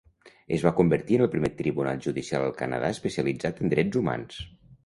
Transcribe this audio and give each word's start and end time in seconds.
Es 0.55 0.63
va 0.67 0.71
convertir 0.79 1.19
en 1.19 1.25
el 1.25 1.29
primer 1.35 1.51
tribunal 1.59 2.01
judicial 2.05 2.47
al 2.47 2.57
Canadà 2.63 2.93
especialitzat 2.97 3.63
en 3.67 3.75
drets 3.75 4.01
humans. 4.01 4.43